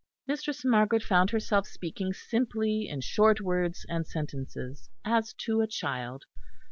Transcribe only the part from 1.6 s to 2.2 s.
speaking